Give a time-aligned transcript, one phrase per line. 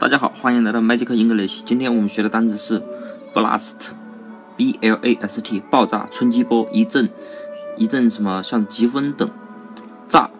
[0.00, 1.62] 大家好，欢迎来到 Magic English。
[1.66, 2.82] 今天我们学的单词是
[3.34, 7.10] blast，b l a s t，爆炸、冲击波、一阵、
[7.76, 9.28] 一阵什么像疾风等
[10.08, 10.30] 炸。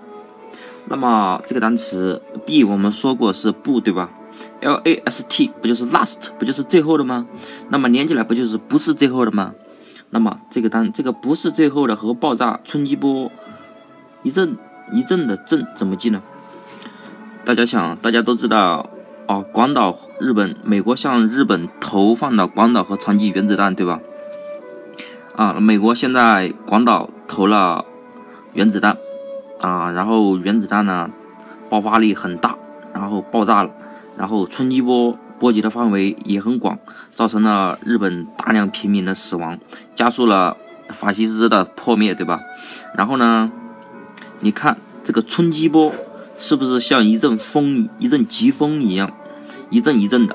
[0.86, 4.08] 那么这个单词 b 我们说过是不对吧
[4.62, 7.26] ？l a s t 不就是 last，不就是最后的吗？
[7.68, 9.52] 那么连起来不就是不是最后的吗？
[10.08, 13.30] 那么这个单这个不是最后的和爆炸、冲击波、
[14.22, 14.56] 一阵
[14.90, 16.22] 一阵的阵怎么记呢？
[17.44, 18.88] 大家想，大家都知道。
[19.30, 24.00] 哦，广岛、日本、美国向日本投放了广岛和长崎原子弹，对吧？
[25.36, 27.84] 啊，美国现在广岛投了
[28.54, 28.96] 原子弹，
[29.60, 31.08] 啊，然后原子弹呢
[31.68, 32.56] 爆发力很大，
[32.92, 33.70] 然后爆炸了，
[34.16, 36.80] 然后冲击波波及的范围也很广，
[37.14, 39.60] 造成了日本大量平民的死亡，
[39.94, 40.56] 加速了
[40.88, 42.40] 法西斯的破灭，对吧？
[42.96, 43.52] 然后呢，
[44.40, 45.94] 你看这个冲击波
[46.40, 49.12] 是不是像一阵风、一阵疾风一样？
[49.68, 50.34] 一阵一阵的，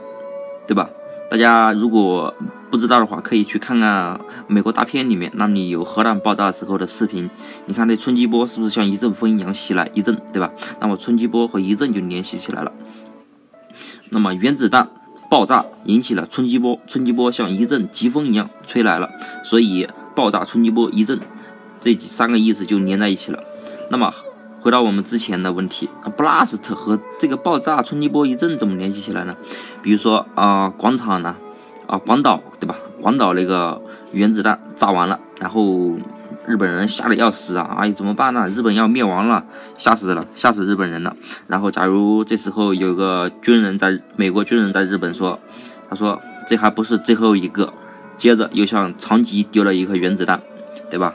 [0.68, 0.90] 对吧？
[1.30, 2.34] 大家如果
[2.70, 7.30] 不知道的话，可以去看看美国大片里面，那里有核弹爆炸时候的视频。
[7.66, 10.52] 你看那冲击波是不是像一阵风一样袭来一阵，对吧？
[10.80, 12.72] 那么冲击波和一阵就联系起来了。
[14.12, 14.88] 那么原子弹
[15.30, 19.10] 爆炸引起了冲击波，冲击波像一阵疾风一样吹来了，
[19.44, 21.20] 所以爆炸、冲击波、一阵
[21.82, 23.44] 这三个意思就连在一起了。
[23.90, 24.14] 那么。
[24.66, 29.38] 回到我们之前的问题，blast 和这个爆炸、冲击波、一阵怎么联系起来呢？
[29.84, 31.36] 比如说啊，广场呢，
[31.86, 32.76] 啊，广岛对吧？
[33.00, 33.80] 广岛那个
[34.12, 35.96] 原子弹炸完了，然后
[36.48, 37.78] 日本人吓得要死啊！
[37.78, 38.50] 哎，怎么办呢？
[38.50, 39.46] 日本要灭亡了，
[39.78, 41.16] 吓死了，吓死日本人了。
[41.46, 45.40] 然后，假如这时候有个军人在美国军人在日本说，
[45.88, 47.72] 他说这还不是最后一个，
[48.18, 50.42] 接着又向长崎丢了一颗原子弹，
[50.90, 51.14] 对吧？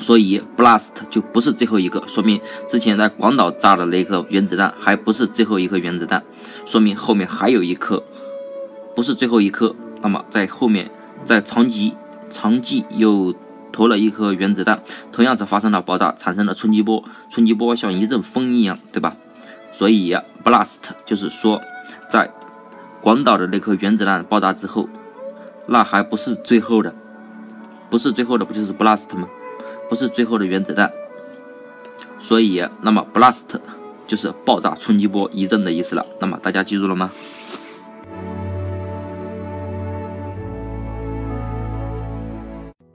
[0.00, 6.24] 所以 blast 就不是最后一个，说明之前在广岛炸的那颗原子弹还不是最后一颗原子弹，
[6.66, 8.02] 说明后面还有一颗，
[8.96, 9.76] 不是最后一颗。
[10.02, 10.90] 那么在后面，
[11.26, 11.94] 在长崎，
[12.30, 13.34] 长崎又
[13.70, 19.14] 投了一颗原子弹，同样是发生了爆炸，产生了冲击波，冲击波像一阵风一样，对吧？
[19.72, 21.60] 所以 blast 就是说，
[22.08, 22.32] 在
[23.02, 24.88] 广岛的那颗原子弹爆炸之后，
[25.66, 26.94] 那还不是最后的，
[27.90, 29.28] 不是最后的，不就是 blast 吗？
[29.90, 30.90] 不是最后的原子弹，
[32.20, 33.60] 所以那么 blast
[34.06, 36.06] 就是爆炸、冲击波、一阵的意思了。
[36.20, 37.10] 那么大家记住了吗？